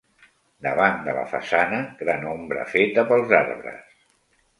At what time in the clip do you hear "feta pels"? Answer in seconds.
2.71-3.35